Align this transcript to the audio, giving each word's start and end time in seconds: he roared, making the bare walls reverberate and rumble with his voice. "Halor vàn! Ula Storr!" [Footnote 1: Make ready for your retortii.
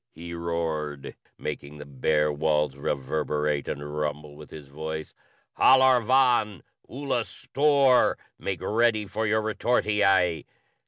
he 0.09 0.33
roared, 0.33 1.15
making 1.37 1.77
the 1.77 1.85
bare 1.85 2.33
walls 2.33 2.75
reverberate 2.75 3.67
and 3.67 3.95
rumble 3.99 4.35
with 4.35 4.49
his 4.49 4.67
voice. 4.67 5.13
"Halor 5.59 6.01
vàn! 6.03 6.63
Ula 6.89 7.23
Storr!" 7.23 8.17
[Footnote 8.17 8.23
1: 8.39 8.43
Make 8.43 8.59
ready 8.63 9.05
for 9.05 9.27
your 9.27 9.43
retortii. 9.43 10.43